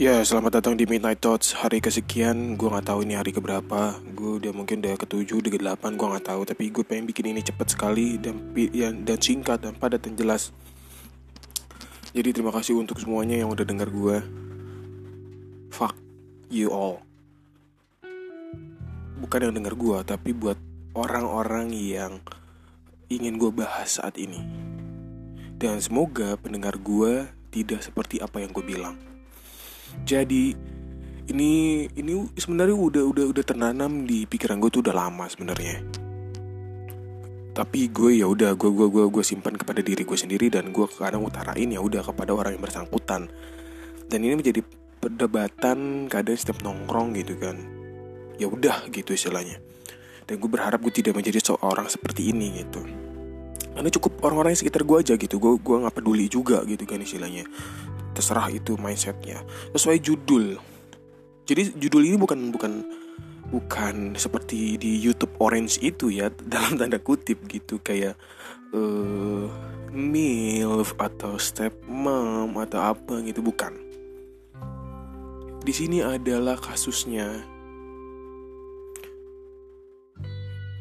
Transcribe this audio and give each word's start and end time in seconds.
Ya, 0.00 0.24
selamat 0.24 0.64
datang 0.64 0.80
di 0.80 0.88
Midnight 0.88 1.20
Thoughts. 1.20 1.52
Hari 1.52 1.84
kesekian, 1.84 2.56
gue 2.56 2.72
gak 2.72 2.88
tahu 2.88 3.04
ini 3.04 3.20
hari 3.20 3.36
keberapa. 3.36 4.00
Gue 4.16 4.40
udah 4.40 4.48
mungkin 4.48 4.80
udah 4.80 4.96
ketujuh, 4.96 5.44
udah 5.44 5.50
ke 5.52 5.60
delapan, 5.60 5.92
gue 6.00 6.06
gak 6.16 6.24
tahu. 6.24 6.40
Tapi 6.48 6.72
gue 6.72 6.80
pengen 6.88 7.04
bikin 7.04 7.28
ini 7.28 7.44
cepet 7.44 7.76
sekali 7.76 8.16
dan, 8.16 8.40
ya, 8.56 8.96
dan 8.96 9.20
singkat 9.20 9.60
dan 9.60 9.76
padat 9.76 10.00
dan 10.00 10.16
jelas. 10.16 10.56
Jadi 12.16 12.32
terima 12.32 12.48
kasih 12.48 12.80
untuk 12.80 12.96
semuanya 12.96 13.44
yang 13.44 13.52
udah 13.52 13.60
dengar 13.60 13.92
gue 13.92 14.24
Fuck 15.68 15.92
you 16.48 16.72
all. 16.72 17.04
Bukan 19.20 19.52
yang 19.52 19.52
denger 19.52 19.76
gue, 19.76 19.98
tapi 20.08 20.32
buat 20.32 20.56
orang-orang 20.96 21.76
yang 21.76 22.24
ingin 23.12 23.36
gue 23.36 23.52
bahas 23.52 24.00
saat 24.00 24.16
ini. 24.16 24.40
Dan 25.60 25.76
semoga 25.84 26.40
pendengar 26.40 26.80
gue 26.80 27.28
tidak 27.52 27.84
seperti 27.84 28.16
apa 28.24 28.40
yang 28.40 28.48
gue 28.56 28.64
bilang 28.64 29.09
jadi 30.04 30.56
ini 31.30 31.86
ini 31.94 32.12
sebenarnya 32.34 32.74
udah 32.74 33.04
udah 33.06 33.24
udah 33.30 33.44
tertanam 33.46 34.02
di 34.02 34.26
pikiran 34.26 34.58
gue 34.58 34.70
tuh 34.70 34.82
udah 34.82 34.94
lama 34.94 35.30
sebenarnya. 35.30 35.78
Tapi 37.54 37.90
gue 37.90 38.22
ya 38.22 38.26
udah 38.26 38.58
gue 38.58 38.70
gue 38.70 38.88
gue 38.90 39.04
gue 39.10 39.24
simpan 39.24 39.54
kepada 39.54 39.78
diri 39.82 40.02
gue 40.02 40.18
sendiri 40.18 40.50
dan 40.50 40.74
gue 40.74 40.86
kadang 40.90 41.22
utarain 41.22 41.70
ya 41.70 41.78
udah 41.78 42.02
kepada 42.02 42.34
orang 42.34 42.58
yang 42.58 42.64
bersangkutan. 42.66 43.30
Dan 44.10 44.18
ini 44.26 44.34
menjadi 44.34 44.60
perdebatan 44.98 46.10
kadang 46.10 46.34
setiap 46.34 46.66
nongkrong 46.66 47.14
gitu 47.14 47.38
kan. 47.38 47.56
Ya 48.40 48.50
udah 48.50 48.90
gitu 48.90 49.14
istilahnya. 49.14 49.62
Dan 50.26 50.42
gue 50.42 50.50
berharap 50.50 50.82
gue 50.82 50.94
tidak 50.94 51.14
menjadi 51.14 51.38
seorang 51.42 51.86
seperti 51.86 52.34
ini 52.34 52.58
gitu. 52.58 52.82
Karena 53.70 53.90
cukup 53.94 54.18
orang-orang 54.26 54.58
yang 54.58 54.60
sekitar 54.66 54.82
gue 54.82 54.98
aja 54.98 55.14
gitu 55.14 55.38
gue 55.38 55.52
gue 55.62 55.76
nggak 55.78 55.94
peduli 55.94 56.26
juga 56.26 56.66
gitu 56.66 56.82
kan 56.90 56.98
istilahnya 56.98 57.46
terserah 58.12 58.50
itu 58.50 58.76
mindsetnya. 58.80 59.42
Sesuai 59.74 59.98
judul. 60.02 60.58
Jadi 61.46 61.74
judul 61.74 62.06
ini 62.06 62.16
bukan 62.18 62.54
bukan 62.54 62.72
bukan 63.50 64.14
seperti 64.14 64.78
di 64.78 65.02
YouTube 65.02 65.34
Orange 65.42 65.82
itu 65.82 66.10
ya 66.14 66.30
dalam 66.52 66.78
tanda 66.78 66.98
kutip 67.02 67.42
gitu. 67.50 67.82
Kayak 67.82 68.14
uh, 68.74 69.50
milf 69.90 70.94
atau 70.98 71.38
step 71.40 71.74
mom 71.86 72.54
atau 72.58 72.94
apa 72.94 73.18
gitu. 73.26 73.42
Bukan. 73.42 73.74
Di 75.60 75.72
sini 75.76 76.00
adalah 76.00 76.56
kasusnya. 76.56 77.28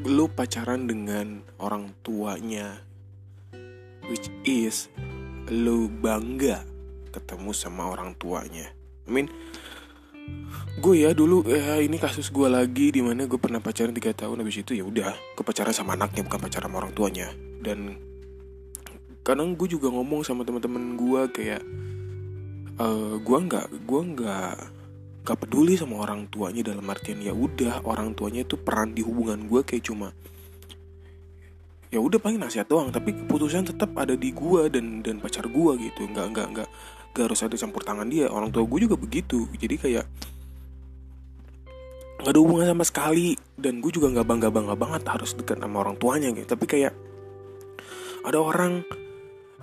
Lo 0.08 0.31
pacaran 0.31 0.88
dengan 0.88 1.43
orang 1.59 1.91
tuanya 2.08 2.80
which 4.09 4.31
is 4.41 4.89
lo 5.53 5.86
bangga 6.02 6.66
ketemu 7.09 7.52
sama 7.52 7.89
orang 7.89 8.15
tuanya. 8.15 8.71
I 9.05 9.11
mean 9.11 9.27
gue 10.77 10.95
ya 11.03 11.11
dulu 11.17 11.41
ya 11.49 11.81
ini 11.81 11.97
kasus 11.97 12.29
gue 12.29 12.45
lagi 12.45 12.93
di 12.93 13.02
mana 13.02 13.25
gue 13.25 13.41
pernah 13.41 13.57
pacaran 13.57 13.91
tiga 13.91 14.13
tahun 14.13 14.45
habis 14.45 14.61
itu 14.61 14.77
ya 14.77 14.85
udah 14.85 15.11
gue 15.11 15.43
pacaran 15.43 15.73
sama 15.73 15.97
anaknya 15.97 16.23
bukan 16.23 16.39
pacaran 16.39 16.69
sama 16.69 16.77
orang 16.85 16.93
tuanya. 16.93 17.27
Dan 17.59 17.97
kadang 19.25 19.57
gue 19.57 19.67
juga 19.67 19.91
ngomong 19.91 20.23
sama 20.23 20.45
teman-teman 20.47 20.95
gue 20.95 21.21
kayak 21.33 21.61
uh, 22.80 23.19
gue 23.19 23.37
nggak 23.37 23.67
gue 23.83 24.02
nggak 24.15 24.55
gak 25.19 25.45
peduli 25.45 25.77
sama 25.77 26.02
orang 26.02 26.25
tuanya 26.31 26.73
dalam 26.73 26.81
artian 26.89 27.21
ya 27.21 27.35
udah 27.35 27.85
orang 27.85 28.17
tuanya 28.17 28.41
itu 28.41 28.57
peran 28.57 28.97
di 28.97 29.05
hubungan 29.05 29.45
gue 29.45 29.61
kayak 29.61 29.85
cuma 29.85 30.09
ya 31.89 31.97
udah 31.97 32.21
paling 32.21 32.37
nasihat 32.37 32.69
doang 32.69 32.93
tapi 32.93 33.17
keputusan 33.17 33.65
tetap 33.73 33.97
ada 33.97 34.13
di 34.13 34.29
gue 34.29 34.69
dan 34.69 35.01
dan 35.01 35.17
pacar 35.17 35.49
gue 35.49 35.71
gitu. 35.89 36.05
Nggak 36.05 36.27
nggak 36.33 36.47
nggak 36.53 36.69
gak 37.17 37.23
harus 37.25 37.41
ada 37.41 37.55
campur 37.57 37.81
tangan 37.81 38.05
dia. 38.05 38.30
Orang 38.30 38.53
tua 38.53 38.64
gue 38.65 38.80
juga 38.86 38.95
begitu. 38.95 39.49
Jadi 39.58 39.75
kayak 39.75 40.05
nggak 42.21 42.31
ada 42.31 42.39
hubungan 42.39 42.67
sama 42.71 42.86
sekali. 42.86 43.33
Dan 43.58 43.81
gue 43.81 43.91
juga 43.91 44.14
nggak 44.14 44.27
bangga 44.30 44.49
bangga 44.53 44.75
banget 44.77 45.02
harus 45.09 45.33
dekat 45.33 45.58
sama 45.58 45.81
orang 45.81 45.97
tuanya 45.97 46.30
gitu. 46.31 46.45
Tapi 46.45 46.65
kayak 46.69 46.93
ada 48.21 48.37
orang 48.37 48.85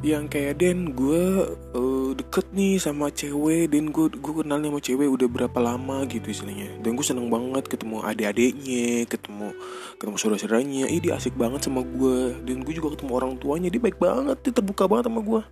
yang 0.04 0.28
kayak 0.28 0.60
Den 0.60 0.92
gue 0.92 1.46
uh, 1.72 1.95
deket 2.14 2.46
nih 2.54 2.78
sama 2.78 3.10
cewek 3.10 3.72
Dan 3.72 3.90
gue 3.90 4.06
gue 4.12 4.32
kenalnya 4.44 4.70
sama 4.70 4.80
cewek 4.84 5.08
udah 5.08 5.28
berapa 5.30 5.58
lama 5.58 6.06
gitu 6.06 6.30
istilahnya. 6.30 6.78
Dan 6.78 6.94
gue 6.94 7.06
seneng 7.06 7.26
banget 7.32 7.66
ketemu 7.66 8.04
adik-adiknya 8.04 9.08
Ketemu 9.10 9.56
ketemu 9.98 10.16
saudara-saudaranya. 10.20 10.84
Ih 10.92 11.00
dia 11.02 11.18
asik 11.18 11.34
banget 11.34 11.66
sama 11.66 11.82
gue 11.82 12.36
Dan 12.46 12.62
gue 12.62 12.74
juga 12.76 12.94
ketemu 12.94 13.12
orang 13.16 13.32
tuanya 13.40 13.72
Dia 13.72 13.82
baik 13.82 13.98
banget, 13.98 14.36
dia 14.44 14.52
terbuka 14.54 14.84
banget 14.86 15.10
sama 15.10 15.20
gue 15.24 15.42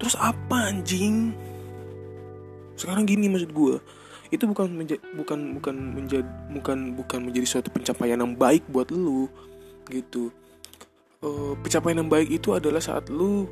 Terus 0.00 0.16
apa 0.18 0.56
anjing? 0.74 1.30
Sekarang 2.74 3.06
gini 3.06 3.30
maksud 3.30 3.54
gue 3.54 3.78
itu 4.34 4.50
bukan 4.50 4.66
menja 4.66 4.96
bukan 5.14 5.54
bukan 5.54 5.74
menjadi 5.94 6.26
bukan 6.50 6.78
bukan 6.98 7.18
menjadi 7.22 7.46
suatu 7.46 7.70
pencapaian 7.70 8.18
yang 8.18 8.34
baik 8.34 8.66
buat 8.66 8.90
lu 8.90 9.30
gitu. 9.86 10.34
Uh, 11.22 11.54
pencapaian 11.62 12.02
yang 12.02 12.10
baik 12.10 12.28
itu 12.28 12.50
adalah 12.52 12.82
saat 12.82 13.06
lu 13.08 13.46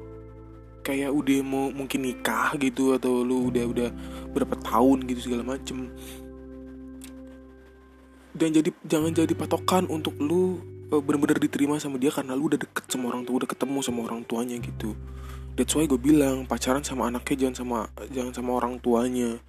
kayak 0.82 1.14
udah 1.14 1.38
mau 1.46 1.70
mungkin 1.70 2.02
nikah 2.02 2.54
gitu 2.58 2.92
atau 2.98 3.22
lu 3.22 3.48
udah 3.48 3.64
udah 3.64 3.88
berapa 4.34 4.58
tahun 4.60 5.06
gitu 5.06 5.30
segala 5.30 5.46
macem. 5.46 5.90
Dan 8.32 8.50
jadi 8.50 8.70
jangan 8.84 9.12
jadi 9.14 9.34
patokan 9.36 9.86
untuk 9.86 10.18
lu 10.18 10.58
uh, 10.90 11.00
benar-benar 11.00 11.38
diterima 11.38 11.78
sama 11.78 11.96
dia 11.96 12.10
karena 12.12 12.34
lu 12.34 12.50
udah 12.50 12.60
deket 12.60 12.84
sama 12.90 13.14
orang 13.14 13.22
tua 13.24 13.44
udah 13.44 13.50
ketemu 13.50 13.78
sama 13.80 14.00
orang 14.04 14.20
tuanya 14.26 14.56
gitu. 14.60 14.98
That's 15.54 15.76
why 15.76 15.84
gue 15.84 16.00
bilang 16.00 16.48
pacaran 16.48 16.80
sama 16.82 17.12
anaknya 17.12 17.48
jangan 17.48 17.56
sama 17.62 17.78
jangan 18.08 18.32
sama 18.32 18.50
orang 18.56 18.80
tuanya 18.80 19.40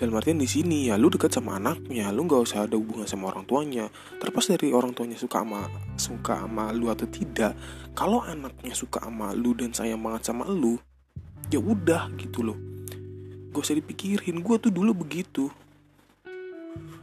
dalam 0.00 0.18
artian 0.18 0.40
di 0.40 0.48
sini 0.48 0.88
ya 0.90 0.96
lu 0.98 1.12
dekat 1.12 1.30
sama 1.36 1.60
anaknya 1.60 2.10
lu 2.10 2.24
nggak 2.26 2.42
usah 2.42 2.64
ada 2.66 2.74
hubungan 2.74 3.06
sama 3.06 3.30
orang 3.30 3.44
tuanya. 3.46 3.86
Terlepas 4.18 4.50
dari 4.50 4.72
orang 4.72 4.96
tuanya 4.96 5.14
suka 5.14 5.44
sama 5.44 5.68
suka 5.94 6.34
sama 6.42 6.72
lu 6.74 6.88
atau 6.88 7.06
tidak 7.06 7.54
kalau 7.92 8.24
anaknya 8.24 8.72
suka 8.72 9.04
sama 9.04 9.36
lu 9.36 9.52
dan 9.52 9.70
sayang 9.76 10.00
banget 10.00 10.32
sama 10.32 10.48
lu 10.48 10.80
ya 11.52 11.60
udah 11.60 12.08
gitu 12.16 12.40
loh. 12.40 12.58
Gak 13.52 13.60
usah 13.68 13.76
dipikirin 13.76 14.40
gue 14.40 14.56
tuh 14.56 14.72
dulu 14.72 14.96
begitu. 15.04 15.52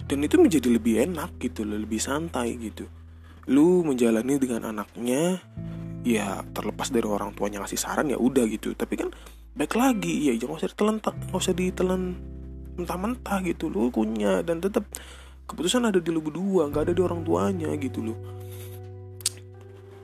Dan 0.10 0.26
itu 0.26 0.42
menjadi 0.42 0.74
lebih 0.74 1.06
enak 1.06 1.38
gitu 1.38 1.62
loh 1.62 1.78
lebih 1.78 2.02
santai 2.02 2.58
gitu. 2.58 2.90
Lu 3.46 3.86
menjalani 3.86 4.42
dengan 4.42 4.74
anaknya 4.74 5.38
ya 6.02 6.42
terlepas 6.50 6.90
dari 6.90 7.06
orang 7.06 7.38
tuanya 7.38 7.62
ngasih 7.62 7.78
saran 7.78 8.10
ya 8.10 8.18
udah 8.18 8.50
gitu. 8.50 8.74
Tapi 8.74 8.98
kan 8.98 9.14
baik 9.54 9.78
lagi 9.78 10.30
ya 10.30 10.34
jangan 10.42 10.58
usah 10.58 10.70
ditelan 10.74 10.98
nggak 10.98 11.38
usah 11.38 11.54
ditelan 11.54 12.02
mentah-mentah 12.80 13.44
gitu 13.44 13.68
lu 13.68 13.92
punya 13.92 14.40
dan 14.42 14.64
tetap 14.64 14.88
keputusan 15.50 15.90
ada 15.90 15.98
di 15.98 16.10
lu 16.14 16.22
berdua 16.22 16.70
nggak 16.70 16.90
ada 16.90 16.94
di 16.94 17.02
orang 17.02 17.22
tuanya 17.26 17.70
gitu 17.76 18.06
loh. 18.06 18.18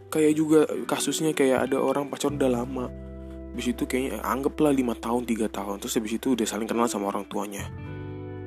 Kayak 0.10 0.34
juga 0.36 0.60
kasusnya 0.88 1.36
kayak 1.36 1.70
ada 1.70 1.78
orang 1.80 2.08
pacaran 2.08 2.40
udah 2.40 2.52
lama. 2.52 2.86
Habis 3.52 3.72
itu 3.72 3.84
kayaknya 3.88 4.20
anggaplah 4.24 4.72
lima 4.72 4.96
tahun 4.96 5.28
tiga 5.28 5.48
tahun. 5.52 5.80
Terus 5.84 5.96
habis 6.00 6.14
itu 6.16 6.36
udah 6.36 6.48
saling 6.48 6.68
kenal 6.68 6.88
sama 6.88 7.12
orang 7.12 7.28
tuanya. 7.28 7.68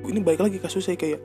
Ini 0.05 0.19
baik 0.21 0.41
lagi 0.41 0.57
kasusnya 0.57 0.97
kayak 0.97 1.21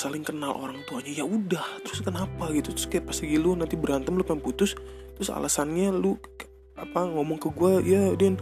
saling 0.00 0.22
kenal 0.22 0.54
orang 0.54 0.80
tuanya 0.86 1.12
ya 1.12 1.24
udah 1.26 1.66
terus 1.82 2.00
kenapa 2.00 2.48
gitu? 2.54 2.72
Terus 2.72 2.86
kayak 2.88 3.04
pas 3.10 3.16
lagi 3.20 3.36
lu 3.36 3.52
nanti 3.58 3.74
berantem 3.74 4.12
lu 4.14 4.24
pengen 4.24 4.40
putus 4.40 4.72
terus 5.18 5.28
alasannya 5.28 5.92
lu 5.92 6.16
apa 6.72 7.04
ngomong 7.04 7.36
ke 7.36 7.48
gue 7.52 7.72
ya 7.84 8.02
dan 8.16 8.40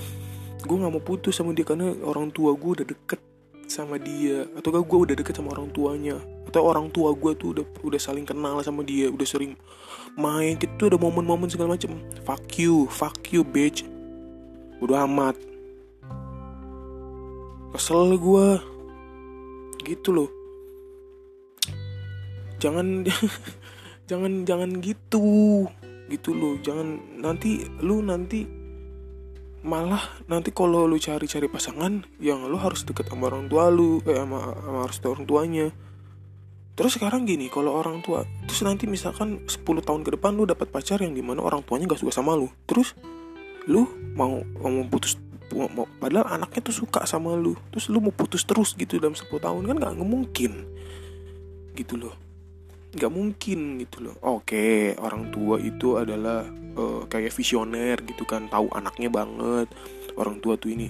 gue 0.64 0.76
nggak 0.78 0.92
mau 0.92 1.02
putus 1.02 1.38
sama 1.38 1.54
dia 1.54 1.62
karena 1.62 1.94
orang 2.02 2.34
tua 2.34 2.56
gue 2.58 2.82
udah 2.82 2.86
deket 2.86 3.20
sama 3.70 4.00
dia. 4.00 4.48
Atau 4.56 4.72
gak 4.72 4.88
gue 4.88 4.98
udah 4.98 5.14
deket 5.14 5.36
sama 5.36 5.52
orang 5.54 5.68
tuanya. 5.70 6.16
Atau 6.48 6.64
orang 6.64 6.88
tua 6.88 7.12
gue 7.12 7.36
tuh 7.36 7.52
udah 7.54 7.64
udah 7.84 8.00
saling 8.00 8.24
kenal 8.24 8.58
sama 8.64 8.82
dia 8.82 9.12
udah 9.12 9.28
sering 9.28 9.54
main. 10.16 10.56
Gitu 10.56 10.88
ada 10.88 10.96
momen-momen 10.96 11.52
segala 11.52 11.76
macem. 11.76 11.94
Fuck 12.24 12.58
you 12.58 12.88
fuck 12.88 13.20
you 13.30 13.44
bitch. 13.44 13.84
Udah 14.80 15.04
amat. 15.04 15.36
Kesel 17.76 18.16
gue 18.16 18.46
gitu 19.84 20.10
loh. 20.10 20.30
Jangan 22.58 23.06
jangan 24.10 24.48
jangan 24.48 24.70
gitu. 24.80 25.68
Gitu 26.08 26.30
loh. 26.32 26.56
Jangan 26.64 27.20
nanti 27.20 27.68
lu 27.84 28.00
nanti 28.00 28.57
malah 29.66 30.02
nanti 30.30 30.54
kalau 30.54 30.86
lu 30.86 30.96
cari-cari 30.96 31.50
pasangan 31.50 32.06
yang 32.22 32.46
lu 32.46 32.58
harus 32.58 32.86
deket 32.86 33.10
sama 33.10 33.30
orang 33.30 33.50
tua 33.50 33.70
lu 33.72 33.98
eh 34.06 34.14
sama, 34.14 34.54
sama 34.54 34.78
harus 34.86 34.98
orang 35.02 35.24
tuanya. 35.26 35.66
Terus 36.78 36.94
sekarang 36.94 37.26
gini 37.26 37.50
kalau 37.50 37.74
orang 37.74 37.98
tua 38.06 38.22
terus 38.46 38.62
nanti 38.62 38.86
misalkan 38.86 39.42
10 39.50 39.66
tahun 39.82 40.06
ke 40.06 40.14
depan 40.14 40.38
lu 40.38 40.46
dapat 40.46 40.70
pacar 40.70 41.02
yang 41.02 41.10
di 41.10 41.22
mana 41.26 41.42
orang 41.42 41.66
tuanya 41.66 41.90
gak 41.90 42.02
suka 42.02 42.14
sama 42.14 42.38
lu. 42.38 42.46
Terus 42.70 42.94
lu 43.66 43.86
mau 44.14 44.38
mau 44.62 44.84
putus 44.86 45.18
mau, 45.50 45.90
padahal 45.98 46.38
anaknya 46.38 46.70
tuh 46.70 46.86
suka 46.86 47.02
sama 47.02 47.34
lu. 47.34 47.58
Terus 47.74 47.90
lu 47.90 47.98
mau 47.98 48.14
putus 48.14 48.46
terus 48.46 48.78
gitu 48.78 49.02
dalam 49.02 49.18
10 49.18 49.26
tahun 49.26 49.62
kan 49.66 49.76
gak 49.82 49.94
mungkin. 50.06 50.52
Gitu 51.74 51.98
loh 51.98 52.27
nggak 52.94 53.12
mungkin 53.12 53.80
gitu 53.84 54.00
loh. 54.00 54.16
Oke 54.24 54.96
orang 54.96 55.28
tua 55.28 55.60
itu 55.60 56.00
adalah 56.00 56.48
uh, 56.78 57.04
kayak 57.04 57.34
visioner 57.34 58.00
gitu 58.04 58.24
kan 58.24 58.48
tahu 58.48 58.72
anaknya 58.72 59.12
banget 59.12 59.68
orang 60.16 60.40
tua 60.40 60.56
tuh 60.56 60.72
ini. 60.72 60.88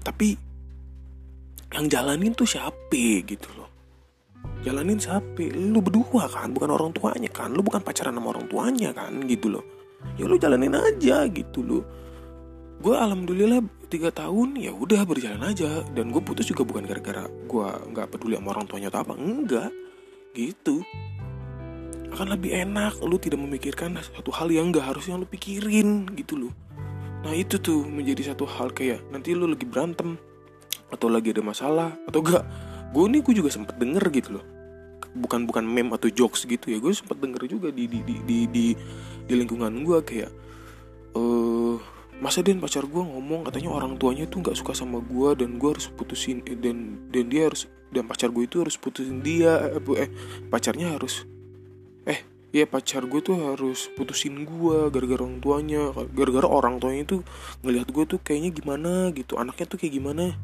Tapi 0.00 0.36
yang 1.70 1.86
jalanin 1.88 2.36
tuh 2.36 2.48
siapa 2.48 3.04
gitu 3.24 3.48
loh? 3.56 3.68
Jalanin 4.60 5.00
siapa? 5.00 5.40
Lu 5.56 5.80
berdua 5.80 6.28
kan 6.28 6.52
bukan 6.52 6.70
orang 6.72 6.90
tuanya 6.92 7.30
kan. 7.32 7.52
Lu 7.52 7.64
bukan 7.64 7.80
pacaran 7.80 8.12
sama 8.12 8.36
orang 8.36 8.44
tuanya 8.50 8.92
kan 8.92 9.12
gitu 9.24 9.48
loh. 9.48 9.64
Ya 10.20 10.28
lu 10.28 10.36
jalanin 10.36 10.76
aja 10.76 11.24
gitu 11.32 11.64
loh. 11.64 11.84
Gue 12.80 12.96
alhamdulillah 12.96 13.60
tiga 13.92 14.08
tahun 14.08 14.56
ya 14.56 14.72
udah 14.72 15.04
berjalan 15.04 15.40
aja. 15.48 15.84
Dan 15.96 16.12
gue 16.12 16.20
putus 16.20 16.48
juga 16.48 16.64
bukan 16.64 16.84
gara-gara 16.84 17.24
gue 17.28 17.68
nggak 17.92 18.06
peduli 18.12 18.36
sama 18.36 18.52
orang 18.52 18.66
tuanya 18.68 18.88
atau 18.92 19.00
apa. 19.04 19.14
Enggak 19.16 19.70
gitu. 20.34 20.84
Akan 22.10 22.26
lebih 22.26 22.50
enak 22.50 22.98
lu 23.06 23.16
tidak 23.22 23.38
memikirkan 23.38 23.94
satu 24.02 24.34
hal 24.34 24.50
yang 24.50 24.74
nggak 24.74 24.82
harusnya 24.82 25.14
lu 25.14 25.26
pikirin 25.26 26.10
gitu 26.18 26.36
loh. 26.36 26.52
Nah 27.22 27.32
itu 27.36 27.60
tuh 27.60 27.86
menjadi 27.86 28.34
satu 28.34 28.48
hal 28.48 28.74
kayak 28.74 29.04
nanti 29.14 29.36
lu 29.36 29.46
lagi 29.46 29.62
berantem 29.68 30.18
atau 30.90 31.06
lagi 31.06 31.30
ada 31.30 31.42
masalah 31.44 31.94
atau 32.08 32.18
enggak 32.18 32.44
gue 32.90 33.04
nih 33.06 33.20
gue 33.22 33.34
juga 33.38 33.50
sempet 33.54 33.78
denger 33.78 34.04
gitu 34.10 34.40
loh. 34.40 34.44
Bukan 35.10 35.46
bukan 35.46 35.62
meme 35.62 35.94
atau 35.94 36.10
jokes 36.10 36.46
gitu 36.46 36.74
ya. 36.74 36.82
Gue 36.82 36.90
sempet 36.90 37.18
denger 37.22 37.46
juga 37.46 37.68
di 37.70 37.86
di 37.86 38.02
di 38.02 38.14
di 38.26 38.38
di, 38.50 38.66
di 39.26 39.34
lingkungan 39.38 39.70
gue 39.86 39.98
kayak 40.02 40.30
uh, 41.14 41.39
masa 42.20 42.44
Den 42.44 42.60
pacar 42.60 42.84
gue 42.84 43.00
ngomong 43.00 43.48
katanya 43.48 43.72
orang 43.72 43.96
tuanya 43.96 44.28
tuh 44.28 44.44
nggak 44.44 44.52
suka 44.52 44.76
sama 44.76 45.00
gue 45.00 45.40
dan 45.40 45.56
gue 45.56 45.72
harus 45.72 45.88
putusin 45.88 46.44
dan 46.44 47.08
dan 47.08 47.24
dia 47.32 47.48
harus 47.48 47.64
dan 47.88 48.04
pacar 48.04 48.28
gue 48.28 48.44
itu 48.44 48.60
harus 48.60 48.76
putusin 48.76 49.24
dia 49.24 49.56
eh, 49.72 50.04
eh 50.04 50.08
pacarnya 50.52 51.00
harus 51.00 51.24
eh 52.04 52.20
ya 52.52 52.68
pacar 52.68 53.08
gue 53.08 53.24
tuh 53.24 53.40
harus 53.40 53.88
putusin 53.96 54.44
gue 54.44 54.92
gara-gara 54.92 55.24
orang 55.24 55.40
tuanya 55.40 55.96
gara-gara 56.12 56.44
orang 56.44 56.76
tuanya 56.76 57.08
itu 57.08 57.16
ngelihat 57.64 57.88
gue 57.88 58.04
tuh 58.04 58.20
kayaknya 58.20 58.50
gimana 58.52 58.92
gitu 59.16 59.40
anaknya 59.40 59.64
tuh 59.64 59.78
kayak 59.80 59.96
gimana. 59.96 60.36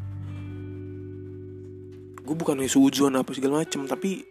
Gue 2.27 2.35
bukan 2.35 2.59
suudzon 2.67 3.15
apa 3.15 3.31
segala 3.37 3.63
macem 3.63 3.87
tapi 3.87 4.27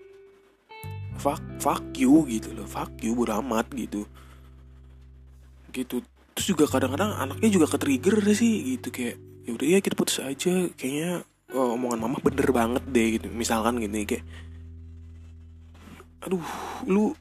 fuck 1.16 1.40
fuck 1.62 1.86
you 1.96 2.28
gitu 2.28 2.52
loh 2.58 2.68
fuck 2.68 2.92
you 3.06 3.14
beramat 3.14 3.70
gitu. 3.72 4.10
Gitu 5.72 6.02
terus 6.36 6.52
juga 6.52 6.68
kadang-kadang 6.68 7.16
anaknya 7.16 7.48
juga 7.48 7.72
ke 7.72 7.78
trigger 7.80 8.20
sih 8.36 8.76
gitu. 8.76 8.92
Kayak 8.92 9.16
ya 9.48 9.52
udah 9.56 9.68
ya 9.72 9.80
kita 9.80 9.96
putus 9.96 10.20
aja. 10.20 10.68
Kayaknya 10.76 11.24
oh, 11.56 11.80
omongan 11.80 12.00
mama 12.04 12.20
bener 12.20 12.52
banget 12.52 12.84
deh 12.92 13.08
gitu. 13.18 13.32
Misalkan 13.32 13.80
gitu 13.80 13.96
kayak 14.04 14.28
aduh 16.26 16.44
lu 16.90 17.16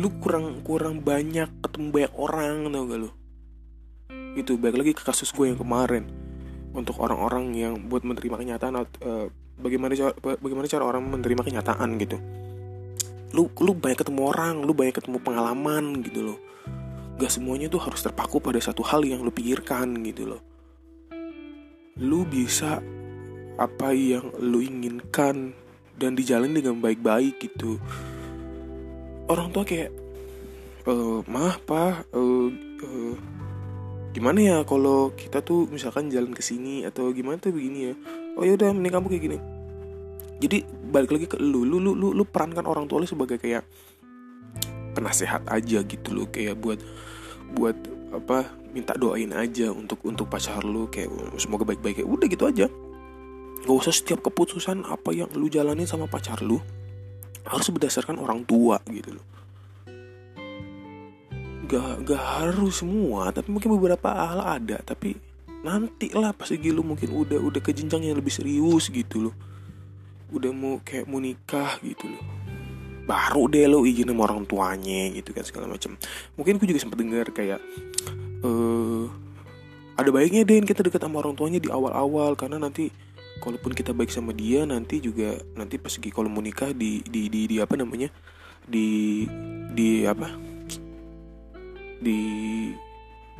lu 0.00 0.08
kurang 0.24 0.64
kurang 0.64 1.04
banyak 1.04 1.46
ketemu 1.62 1.86
banyak 1.94 2.12
orang 2.18 2.54
tau 2.66 2.84
gak 2.90 3.00
lu? 3.06 3.10
Itu 4.34 4.58
baik 4.58 4.76
lagi 4.76 4.92
ke 4.98 5.02
kasus 5.06 5.30
gue 5.30 5.46
yang 5.46 5.60
kemarin. 5.60 6.10
Untuk 6.74 6.98
orang-orang 6.98 7.52
yang 7.54 7.74
buat 7.86 8.02
menerima 8.02 8.32
kenyataan 8.42 8.74
uh, 8.74 9.28
bagaimana 9.60 9.92
cara 9.94 10.12
bagaimana 10.18 10.66
cara 10.66 10.82
orang 10.82 11.04
menerima 11.06 11.42
kenyataan 11.46 11.88
gitu. 12.00 12.18
Lu 13.36 13.52
lu 13.62 13.72
banyak 13.76 14.02
ketemu 14.02 14.34
orang 14.34 14.66
lu 14.66 14.74
banyak 14.74 14.98
ketemu 14.98 15.22
pengalaman 15.22 16.02
gitu 16.02 16.32
loh 16.32 16.38
gak 17.20 17.32
semuanya 17.32 17.68
tuh 17.68 17.82
harus 17.82 18.00
terpaku 18.00 18.40
pada 18.40 18.58
satu 18.62 18.80
hal 18.86 19.04
yang 19.04 19.20
lu 19.20 19.32
pikirkan 19.32 20.00
gitu 20.06 20.36
loh. 20.36 20.42
Lu 22.00 22.24
bisa 22.24 22.80
apa 23.60 23.92
yang 23.92 24.32
lu 24.40 24.64
inginkan 24.64 25.52
dan 26.00 26.16
dijalin 26.16 26.56
dengan 26.56 26.80
baik-baik 26.80 27.36
gitu. 27.38 27.76
Orang 29.28 29.52
tua 29.52 29.62
kayak 29.62 29.92
e, 30.88 30.94
mah 31.28 31.56
pak 31.62 32.08
e, 32.10 32.22
e, 32.80 32.88
gimana 34.16 34.40
ya 34.40 34.58
kalau 34.64 35.12
kita 35.12 35.44
tuh 35.44 35.68
misalkan 35.68 36.08
jalan 36.08 36.32
ke 36.32 36.42
sini 36.42 36.84
atau 36.88 37.12
gimana 37.12 37.38
tuh 37.38 37.52
begini 37.52 37.92
ya? 37.92 37.94
Oh 38.40 38.44
ya 38.44 38.56
udah 38.56 38.72
mending 38.72 38.92
kamu 38.92 39.06
kayak 39.12 39.24
gini. 39.28 39.38
Jadi 40.42 40.58
balik 40.90 41.14
lagi 41.14 41.26
ke 41.30 41.36
lu 41.38 41.62
lu 41.62 41.78
lu 41.78 41.94
lu, 41.94 42.10
lu 42.10 42.24
perankan 42.26 42.66
orang 42.66 42.90
tua 42.90 42.98
lu 42.98 43.06
sebagai 43.06 43.38
kayak 43.38 43.62
penasehat 44.92 45.48
aja 45.48 45.80
gitu 45.82 46.08
loh 46.12 46.28
kayak 46.28 46.60
buat 46.60 46.78
buat 47.52 47.76
apa 48.12 48.48
minta 48.72 48.96
doain 48.96 49.32
aja 49.32 49.72
untuk 49.72 50.00
untuk 50.04 50.28
pacar 50.28 50.64
lu 50.64 50.88
kayak 50.88 51.12
semoga 51.40 51.64
baik-baik 51.68 52.04
ya. 52.04 52.06
Udah 52.08 52.26
gitu 52.28 52.44
aja. 52.48 52.66
Gak 53.62 53.76
usah 53.78 53.94
setiap 53.94 54.24
keputusan 54.24 54.84
apa 54.88 55.14
yang 55.14 55.30
lu 55.36 55.46
jalanin 55.46 55.86
sama 55.86 56.08
pacar 56.08 56.40
lu 56.44 56.60
harus 57.42 57.68
berdasarkan 57.72 58.20
orang 58.20 58.44
tua 58.44 58.80
gitu 58.88 59.16
loh. 59.16 59.26
Gak 61.68 62.04
gak 62.04 62.22
harus 62.22 62.84
semua 62.84 63.32
tapi 63.32 63.48
mungkin 63.52 63.76
beberapa 63.76 64.08
hal 64.12 64.60
ada. 64.60 64.80
Tapi 64.84 65.16
nanti 65.62 66.10
lah 66.12 66.36
pas 66.36 66.48
lagi 66.48 66.68
lu 66.72 66.84
mungkin 66.84 67.12
udah 67.12 67.38
udah 67.38 67.60
ke 67.62 67.72
jenjang 67.72 68.08
yang 68.08 68.16
lebih 68.18 68.32
serius 68.32 68.88
gitu 68.92 69.30
loh. 69.30 69.36
Udah 70.32 70.52
mau 70.52 70.80
kayak 70.80 71.08
mau 71.08 71.20
nikah 71.20 71.76
gitu 71.84 72.08
loh 72.08 72.41
baru 73.02 73.50
deh 73.50 73.66
lo 73.66 73.82
izin 73.82 74.10
sama 74.14 74.30
orang 74.30 74.46
tuanya 74.46 75.10
gitu 75.10 75.34
kan 75.34 75.42
segala 75.42 75.66
macam 75.66 75.98
mungkin 76.38 76.58
gue 76.58 76.66
juga 76.70 76.80
sempat 76.80 76.98
dengar 77.02 77.26
kayak 77.34 77.58
uh, 78.46 79.10
ada 79.98 80.10
baiknya 80.14 80.46
deh 80.46 80.62
kita 80.62 80.86
dekat 80.86 81.02
sama 81.02 81.20
orang 81.20 81.34
tuanya 81.34 81.58
di 81.58 81.68
awal-awal 81.68 82.38
karena 82.38 82.62
nanti 82.62 82.94
kalaupun 83.42 83.74
kita 83.74 83.90
baik 83.90 84.14
sama 84.14 84.30
dia 84.30 84.62
nanti 84.62 85.02
juga 85.02 85.42
nanti 85.58 85.76
pas 85.76 85.90
lagi 85.90 86.10
kalau 86.14 86.30
mau 86.30 86.38
nikah 86.38 86.70
di 86.70 87.02
di 87.02 87.26
di, 87.26 87.50
di 87.50 87.56
apa 87.58 87.74
namanya 87.74 88.06
di 88.66 89.26
di 89.74 90.06
apa? 90.06 90.30
Di 92.02 92.18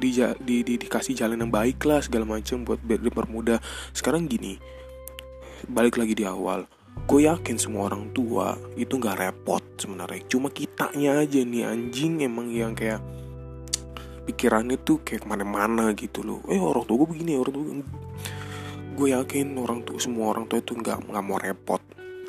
di, 0.02 0.08
di, 0.42 0.56
di 0.66 0.74
dikasih 0.74 1.14
jalan 1.14 1.46
yang 1.46 1.52
baik 1.52 1.78
lah 1.86 2.02
segala 2.02 2.26
macam 2.26 2.66
buat 2.66 2.82
biar 2.82 2.98
dipermudah. 2.98 3.62
Sekarang 3.94 4.26
gini 4.26 4.58
balik 5.70 5.94
lagi 5.94 6.18
di 6.18 6.26
awal 6.26 6.66
gue 7.02 7.28
yakin 7.28 7.56
semua 7.58 7.90
orang 7.90 8.14
tua 8.14 8.54
itu 8.78 8.96
nggak 8.96 9.18
repot 9.18 9.62
sebenarnya. 9.76 10.22
Cuma 10.30 10.48
kitanya 10.48 11.20
aja 11.20 11.40
nih 11.42 11.66
anjing 11.66 12.22
emang 12.22 12.48
yang 12.48 12.72
kayak 12.72 13.02
pikirannya 14.24 14.78
tuh 14.80 15.02
kayak 15.02 15.26
ke 15.26 15.28
mana-mana 15.28 15.90
gitu 15.98 16.22
loh. 16.22 16.40
Eh 16.46 16.60
orang 16.60 16.86
tua 16.86 16.96
gue 17.02 17.08
begini 17.10 17.36
orang 17.36 17.52
tua 17.52 17.64
gue 18.92 19.08
yakin 19.08 19.56
orang 19.56 19.80
tua 19.88 19.96
semua 19.96 20.36
orang 20.36 20.44
tua 20.46 20.60
itu 20.60 20.76
nggak 20.78 21.10
nggak 21.10 21.24
mau 21.24 21.38
repot. 21.40 21.82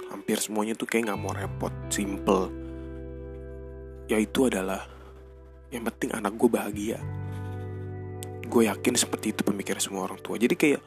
Hampir 0.10 0.38
semuanya 0.42 0.74
tuh 0.74 0.88
kayak 0.90 1.12
nggak 1.12 1.22
mau 1.22 1.34
repot 1.36 1.74
simple. 1.94 2.50
Yaitu 4.10 4.50
adalah 4.50 4.84
yang 5.70 5.86
penting 5.86 6.12
anak 6.18 6.34
gue 6.34 6.50
bahagia. 6.50 7.00
Gue 8.50 8.70
yakin 8.70 8.94
seperti 8.98 9.34
itu 9.34 9.42
pemikiran 9.46 9.82
semua 9.82 10.10
orang 10.10 10.20
tua. 10.22 10.38
Jadi 10.38 10.56
kayak 10.58 10.82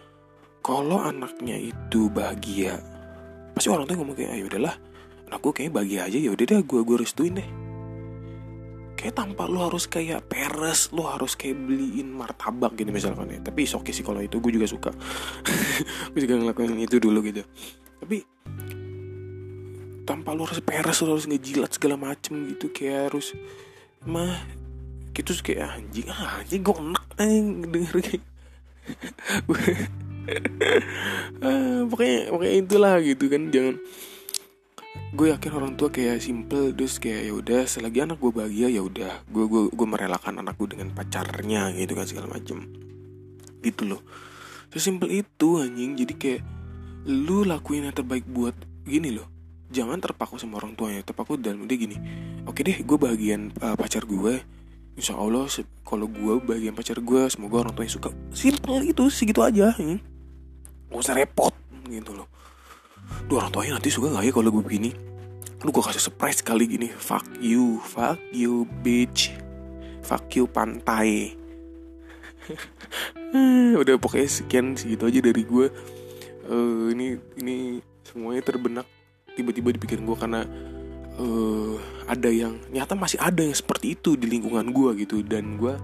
kalau 0.62 0.98
anaknya 0.98 1.54
itu 1.54 2.10
bahagia 2.10 2.95
pasti 3.56 3.72
orang 3.72 3.88
tuh 3.88 3.96
ngomong 3.96 4.12
kayak 4.12 4.36
ayo 4.36 4.44
ah, 4.44 4.48
udahlah 4.52 4.74
aku 5.32 5.48
kayak 5.56 5.72
bagi 5.72 5.96
aja. 5.96 6.18
Ya 6.20 6.28
udah 6.28 6.44
deh 6.44 6.60
gue 6.60 6.80
gue 6.84 6.96
restuin 7.00 7.40
deh. 7.40 7.48
Kayak 8.96 9.16
tanpa 9.16 9.48
lo 9.48 9.64
harus 9.64 9.88
kayak 9.88 10.28
peres 10.28 10.92
lo 10.92 11.08
harus 11.08 11.36
kayak 11.36 11.56
beliin 11.56 12.12
martabak 12.12 12.76
gitu 12.76 12.92
misalkan 12.92 13.32
ya. 13.32 13.40
Tapi 13.40 13.64
oke 13.64 13.90
sih 13.96 14.04
kalau 14.04 14.20
itu 14.20 14.36
gue 14.40 14.52
juga 14.52 14.68
suka. 14.68 14.90
Gue 16.12 16.20
juga 16.24 16.36
ngelakuin 16.36 16.80
itu 16.80 17.00
dulu 17.00 17.24
gitu. 17.24 17.44
Tapi 18.00 18.24
tanpa 20.04 20.36
lo 20.36 20.44
harus 20.44 20.60
peres 20.60 21.00
lo 21.00 21.16
harus 21.16 21.24
ngejilat 21.28 21.72
segala 21.72 21.96
macem 21.96 22.36
gitu. 22.52 22.68
Kayak 22.72 23.12
harus 23.12 23.32
mah 24.04 24.44
gitu 25.16 25.32
kayak 25.40 25.80
anjing 25.80 26.06
ah, 26.12 26.44
anjing 26.44 26.60
gue 26.60 26.76
enak 26.76 27.04
anjing 27.16 27.46
denger 27.72 27.96
kayak. 28.04 28.24
Ah, 29.26 30.05
pokoknya 31.90 32.18
pokoknya 32.32 32.54
itulah 32.60 32.94
gitu 33.02 33.24
kan 33.30 33.42
jangan. 33.50 33.76
Gue 35.16 35.32
yakin 35.32 35.52
orang 35.54 35.72
tua 35.80 35.88
kayak 35.88 36.20
simple 36.20 36.76
terus 36.76 37.00
kayak 37.00 37.30
ya 37.30 37.32
udah 37.32 37.60
selagi 37.64 38.04
anak 38.04 38.20
gue 38.20 38.32
bahagia 38.32 38.68
ya 38.68 38.82
udah. 38.84 39.24
Gue 39.30 39.44
gue 39.48 39.62
gue 39.72 39.86
merelakan 39.86 40.42
anak 40.42 40.60
gue 40.60 40.76
dengan 40.76 40.92
pacarnya 40.92 41.72
gitu 41.76 41.92
kan 41.96 42.06
segala 42.08 42.26
macem. 42.28 42.68
Gitu 43.64 43.82
loh. 43.88 44.02
Sesimpel 44.72 45.24
itu 45.24 45.62
anjing. 45.62 45.96
Jadi 45.96 46.14
kayak 46.18 46.42
lu 47.06 47.46
lakuin 47.46 47.86
yang 47.86 47.96
terbaik 47.96 48.26
buat 48.28 48.54
gini 48.84 49.14
loh. 49.14 49.28
Jangan 49.72 50.02
terpaku 50.02 50.36
sama 50.36 50.58
orang 50.60 50.76
tuanya. 50.76 51.00
Terpaku 51.06 51.38
dan 51.40 51.62
udah 51.62 51.76
gini 51.76 51.96
oke 52.46 52.62
deh 52.62 52.78
gue 52.80 52.98
bagian 52.98 53.52
uh, 53.60 53.74
pacar 53.74 54.06
gue. 54.06 54.40
Insya 54.96 55.12
Allah 55.12 55.44
kalau 55.84 56.08
gue 56.08 56.40
bagian 56.40 56.72
pacar 56.72 56.96
gue 57.04 57.22
semoga 57.28 57.68
orang 57.68 57.76
tuanya 57.76 57.92
suka. 57.92 58.10
Simple 58.32 58.80
itu 58.88 59.12
segitu 59.12 59.44
aja 59.44 59.76
ya 59.76 59.98
gak 60.90 61.00
usah 61.02 61.16
repot 61.16 61.54
gitu 61.86 62.14
loh. 62.14 62.28
Duh 63.30 63.38
orang 63.38 63.50
tuanya 63.54 63.78
nanti 63.78 63.90
suka 63.90 64.10
gak 64.10 64.26
ya 64.26 64.32
kalau 64.34 64.50
gue 64.50 64.62
begini? 64.62 64.90
Lu 65.62 65.72
gue 65.72 65.82
kasih 65.82 66.02
surprise 66.02 66.44
kali 66.44 66.68
gini. 66.68 66.88
Fuck 66.90 67.26
you 67.40 67.80
Fuck 67.82 68.20
you 68.30 68.68
bitch. 68.84 69.32
Fuck 70.04 70.30
you 70.36 70.46
pantai. 70.46 71.34
Udah 73.82 73.98
pokoknya 73.98 74.28
sekian 74.30 74.78
segitu 74.78 75.02
aja 75.02 75.18
dari 75.18 75.42
gue 75.42 75.66
uh, 76.46 76.86
Ini 76.94 77.18
ini 77.42 77.82
semuanya 78.06 78.38
terbenak 78.46 78.86
Tiba-tiba 79.34 79.74
di 79.74 79.82
pikiran 79.82 80.06
gue 80.06 80.14
karena 80.14 80.46
uh, 81.18 81.74
Ada 82.06 82.30
yang 82.30 82.54
Nyata 82.70 82.94
masih 82.94 83.18
ada 83.18 83.42
yang 83.42 83.50
seperti 83.50 83.98
itu 83.98 84.14
di 84.14 84.30
lingkungan 84.30 84.70
gue 84.70 85.02
gitu. 85.02 85.26
Dan 85.26 85.58
gue 85.58 85.74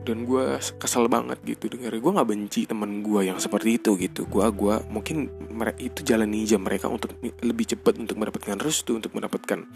dan 0.00 0.24
gue 0.24 0.56
kesel 0.80 1.12
banget 1.12 1.36
gitu 1.44 1.68
denger 1.68 2.00
gue 2.00 2.12
nggak 2.16 2.28
benci 2.28 2.64
temen 2.64 3.04
gue 3.04 3.20
yang 3.28 3.36
seperti 3.36 3.76
itu 3.76 4.00
gitu. 4.00 4.24
Gue 4.24 4.48
gua 4.48 4.80
mungkin 4.88 5.28
mereka 5.52 5.78
itu 5.80 6.00
jalan 6.00 6.32
ninja 6.32 6.56
mereka 6.56 6.88
untuk 6.88 7.12
lebih 7.44 7.76
cepat 7.76 8.00
untuk 8.00 8.16
mendapatkan 8.16 8.56
restu 8.56 8.96
untuk 8.96 9.12
mendapatkan 9.12 9.68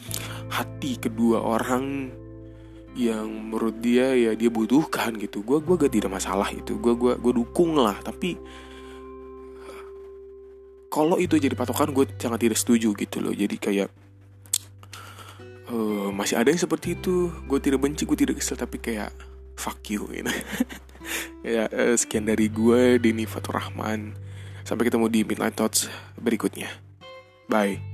hati 0.48 0.96
kedua 0.96 1.44
orang 1.44 2.08
yang 2.94 3.26
menurut 3.50 3.82
dia 3.84 4.16
ya 4.16 4.32
dia 4.32 4.48
butuhkan 4.48 5.12
gitu. 5.20 5.44
Gue 5.44 5.60
gue 5.60 5.76
gak 5.76 5.92
tidak 5.92 6.10
masalah 6.14 6.48
itu. 6.48 6.80
Gue 6.80 6.96
gua 6.96 7.20
gue 7.20 7.32
dukung 7.36 7.76
lah 7.76 8.00
tapi 8.00 8.40
kalau 10.88 11.18
itu 11.18 11.36
jadi 11.36 11.52
patokan 11.58 11.90
gue 11.92 12.06
sangat 12.16 12.48
tidak 12.48 12.56
setuju 12.56 12.96
gitu 12.96 13.20
loh. 13.20 13.34
Jadi 13.36 13.56
kayak 13.60 13.92
uh, 15.68 16.08
masih 16.16 16.40
ada 16.40 16.48
yang 16.48 16.62
seperti 16.62 16.96
itu. 16.96 17.28
Gue 17.44 17.60
tidak 17.60 17.84
benci 17.84 18.08
gue 18.08 18.16
tidak 18.16 18.40
kesel 18.40 18.56
tapi 18.56 18.80
kayak 18.80 19.33
fuck 19.54 19.80
you 19.90 20.06
gitu. 20.10 20.30
ya 21.56 21.68
uh, 21.68 21.94
sekian 21.94 22.24
dari 22.24 22.48
gue 22.48 22.96
Dini 22.98 23.28
Fatur 23.28 23.60
Rahman 23.60 24.16
sampai 24.64 24.88
ketemu 24.88 25.06
di 25.12 25.20
Midnight 25.22 25.56
Thoughts 25.56 25.88
berikutnya. 26.16 26.72
Bye 27.48 27.93